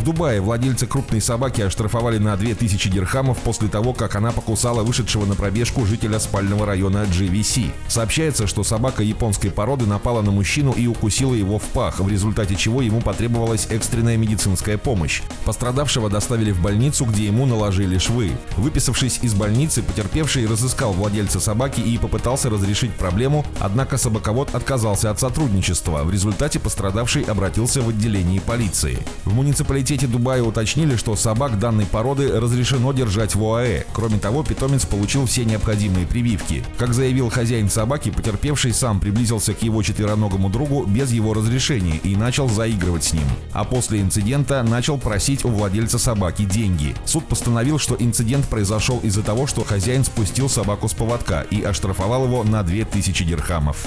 В 0.00 0.02
Дубае 0.02 0.40
владельцы 0.40 0.86
крупной 0.86 1.20
собаки 1.20 1.60
оштрафовали 1.60 2.16
на 2.16 2.34
2000 2.34 2.88
дирхамов 2.88 3.36
после 3.40 3.68
того, 3.68 3.92
как 3.92 4.16
она 4.16 4.32
покусала 4.32 4.82
вышедшего 4.82 5.26
на 5.26 5.34
пробежку 5.34 5.84
жителя 5.84 6.18
спального 6.18 6.64
района 6.64 7.04
GVC. 7.04 7.70
Сообщается, 7.86 8.46
что 8.46 8.64
собака 8.64 9.02
японской 9.02 9.50
породы 9.50 9.84
напала 9.84 10.22
на 10.22 10.30
мужчину 10.30 10.72
и 10.72 10.86
укусила 10.86 11.34
его 11.34 11.58
в 11.58 11.64
пах, 11.64 12.00
в 12.00 12.08
результате 12.08 12.56
чего 12.56 12.80
ему 12.80 13.02
потребовалась 13.02 13.66
экстренная 13.68 14.16
медицинская 14.16 14.78
помощь. 14.78 15.20
Пострадавшего 15.44 16.08
доставили 16.08 16.52
в 16.52 16.62
больницу, 16.62 17.04
где 17.04 17.26
ему 17.26 17.44
наложили 17.44 17.98
швы. 17.98 18.30
Выписавшись 18.56 19.18
из 19.20 19.34
больницы, 19.34 19.82
потерпевший 19.82 20.46
разыскал 20.46 20.94
владельца 20.94 21.40
собаки 21.40 21.82
и 21.82 21.98
попытался 21.98 22.48
разрешить 22.48 22.92
проблему, 22.92 23.44
однако 23.58 23.98
собаковод 23.98 24.54
отказался 24.54 25.10
от 25.10 25.20
сотрудничества. 25.20 26.04
В 26.04 26.10
результате 26.10 26.58
пострадавший 26.58 27.24
обратился 27.24 27.82
в 27.82 27.90
отделение 27.90 28.40
полиции. 28.40 28.96
В 29.26 29.34
муниципалитете 29.34 29.89
университете 29.90 30.06
Дубая 30.06 30.42
уточнили, 30.42 30.94
что 30.94 31.16
собак 31.16 31.58
данной 31.58 31.84
породы 31.84 32.40
разрешено 32.40 32.92
держать 32.92 33.34
в 33.34 33.42
ОАЭ. 33.42 33.84
Кроме 33.92 34.18
того, 34.18 34.44
питомец 34.44 34.86
получил 34.86 35.26
все 35.26 35.44
необходимые 35.44 36.06
прививки. 36.06 36.62
Как 36.78 36.94
заявил 36.94 37.28
хозяин 37.28 37.68
собаки, 37.68 38.10
потерпевший 38.10 38.72
сам 38.72 39.00
приблизился 39.00 39.52
к 39.52 39.62
его 39.62 39.82
четвероногому 39.82 40.48
другу 40.48 40.84
без 40.86 41.10
его 41.10 41.34
разрешения 41.34 41.96
и 42.04 42.14
начал 42.14 42.48
заигрывать 42.48 43.02
с 43.02 43.12
ним. 43.12 43.24
А 43.52 43.64
после 43.64 44.00
инцидента 44.00 44.62
начал 44.62 44.96
просить 44.96 45.44
у 45.44 45.48
владельца 45.48 45.98
собаки 45.98 46.44
деньги. 46.44 46.94
Суд 47.04 47.26
постановил, 47.26 47.78
что 47.78 47.96
инцидент 47.98 48.46
произошел 48.46 49.00
из-за 49.02 49.22
того, 49.22 49.48
что 49.48 49.64
хозяин 49.64 50.04
спустил 50.04 50.48
собаку 50.48 50.88
с 50.88 50.92
поводка 50.92 51.40
и 51.50 51.62
оштрафовал 51.62 52.26
его 52.26 52.44
на 52.44 52.62
2000 52.62 53.24
дирхамов. 53.24 53.84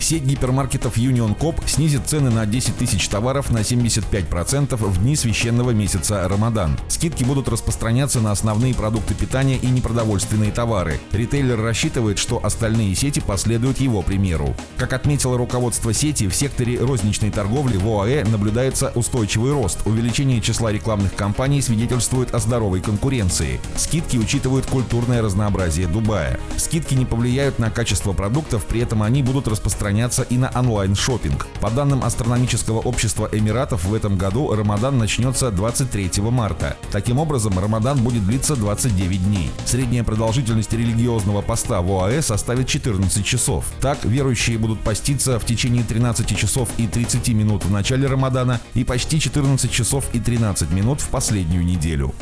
Сеть 0.00 0.24
гипермаркетов 0.24 0.96
Union 0.96 1.36
Coop 1.36 1.66
снизит 1.66 2.06
цены 2.06 2.30
на 2.30 2.46
10 2.46 2.76
тысяч 2.76 3.08
товаров 3.08 3.50
на 3.50 3.58
75% 3.58 4.93
в 4.94 5.02
дни 5.02 5.16
священного 5.16 5.72
месяца 5.72 6.26
Рамадан. 6.28 6.78
Скидки 6.88 7.24
будут 7.24 7.48
распространяться 7.48 8.20
на 8.20 8.30
основные 8.30 8.74
продукты 8.74 9.14
питания 9.14 9.56
и 9.56 9.66
непродовольственные 9.66 10.52
товары. 10.52 11.00
Ритейлер 11.12 11.60
рассчитывает, 11.60 12.18
что 12.18 12.44
остальные 12.44 12.94
сети 12.94 13.20
последуют 13.20 13.80
его 13.80 14.02
примеру. 14.02 14.54
Как 14.76 14.92
отметило 14.92 15.36
руководство 15.36 15.92
сети, 15.92 16.28
в 16.28 16.34
секторе 16.34 16.78
розничной 16.78 17.30
торговли 17.30 17.76
в 17.76 17.86
ОАЭ 17.88 18.24
наблюдается 18.24 18.92
устойчивый 18.94 19.52
рост. 19.52 19.80
Увеличение 19.84 20.40
числа 20.40 20.70
рекламных 20.72 21.14
кампаний 21.14 21.60
свидетельствует 21.60 22.32
о 22.34 22.38
здоровой 22.38 22.80
конкуренции. 22.80 23.60
Скидки 23.76 24.16
учитывают 24.16 24.66
культурное 24.66 25.22
разнообразие 25.22 25.88
Дубая. 25.88 26.38
Скидки 26.56 26.94
не 26.94 27.04
повлияют 27.04 27.58
на 27.58 27.70
качество 27.70 28.12
продуктов, 28.12 28.64
при 28.66 28.80
этом 28.80 29.02
они 29.02 29.22
будут 29.22 29.48
распространяться 29.48 30.22
и 30.22 30.38
на 30.38 30.50
онлайн-шопинг. 30.54 31.46
По 31.60 31.70
данным 31.70 32.04
астрономического 32.04 32.78
общества 32.78 33.28
Эмиратов, 33.32 33.84
в 33.84 33.94
этом 33.94 34.16
году 34.16 34.54
Рамадан 34.54 34.83
Рамадан 34.84 34.98
начнется 34.98 35.50
23 35.50 36.10
марта. 36.24 36.76
Таким 36.92 37.18
образом, 37.18 37.58
Рамадан 37.58 38.04
будет 38.04 38.26
длиться 38.26 38.54
29 38.54 39.24
дней. 39.24 39.50
Средняя 39.64 40.04
продолжительность 40.04 40.74
религиозного 40.74 41.40
поста 41.40 41.80
в 41.80 41.90
ОАЭ 41.90 42.20
составит 42.20 42.68
14 42.68 43.24
часов. 43.24 43.64
Так, 43.80 44.04
верующие 44.04 44.58
будут 44.58 44.80
поститься 44.80 45.38
в 45.38 45.46
течение 45.46 45.84
13 45.84 46.36
часов 46.36 46.68
и 46.76 46.86
30 46.86 47.28
минут 47.28 47.64
в 47.64 47.70
начале 47.70 48.06
Рамадана 48.06 48.60
и 48.74 48.84
почти 48.84 49.18
14 49.18 49.70
часов 49.70 50.04
и 50.12 50.20
13 50.20 50.70
минут 50.70 51.00
в 51.00 51.08
последнюю 51.08 51.64
неделю. 51.64 52.14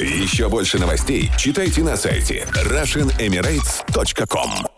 Еще 0.00 0.48
больше 0.48 0.78
новостей 0.78 1.30
читайте 1.36 1.82
на 1.82 1.98
сайте 1.98 2.46
RussianEmirates.com 2.54 4.77